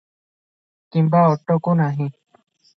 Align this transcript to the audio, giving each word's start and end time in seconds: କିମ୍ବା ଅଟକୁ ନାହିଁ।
କିମ୍ବା 0.97 1.23
ଅଟକୁ 1.35 1.79
ନାହିଁ। 1.85 2.11